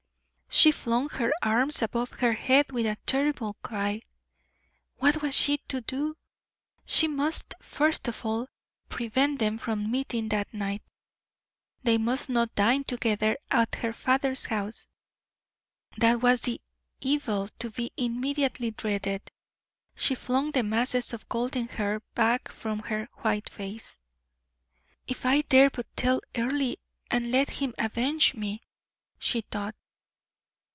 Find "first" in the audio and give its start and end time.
7.61-8.09